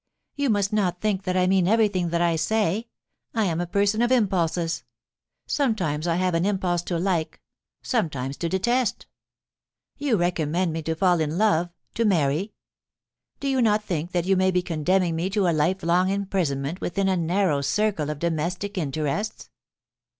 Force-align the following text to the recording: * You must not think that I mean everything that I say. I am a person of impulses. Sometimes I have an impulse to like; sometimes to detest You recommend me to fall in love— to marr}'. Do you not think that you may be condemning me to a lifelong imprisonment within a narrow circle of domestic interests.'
* 0.21 0.25
You 0.35 0.49
must 0.49 0.73
not 0.73 0.99
think 0.99 1.25
that 1.25 1.37
I 1.37 1.45
mean 1.45 1.67
everything 1.67 2.09
that 2.09 2.23
I 2.23 2.35
say. 2.35 2.87
I 3.35 3.45
am 3.45 3.61
a 3.61 3.67
person 3.67 4.01
of 4.01 4.11
impulses. 4.11 4.83
Sometimes 5.45 6.07
I 6.07 6.15
have 6.15 6.33
an 6.33 6.43
impulse 6.43 6.81
to 6.85 6.97
like; 6.97 7.39
sometimes 7.83 8.35
to 8.37 8.49
detest 8.49 9.05
You 9.99 10.17
recommend 10.17 10.73
me 10.73 10.81
to 10.81 10.95
fall 10.95 11.19
in 11.19 11.37
love— 11.37 11.69
to 11.93 12.03
marr}'. 12.03 12.49
Do 13.39 13.47
you 13.47 13.61
not 13.61 13.83
think 13.83 14.11
that 14.13 14.25
you 14.25 14.35
may 14.35 14.49
be 14.49 14.63
condemning 14.63 15.15
me 15.15 15.29
to 15.29 15.47
a 15.47 15.53
lifelong 15.53 16.09
imprisonment 16.09 16.81
within 16.81 17.07
a 17.07 17.15
narrow 17.15 17.61
circle 17.61 18.09
of 18.09 18.17
domestic 18.17 18.79
interests.' 18.79 19.51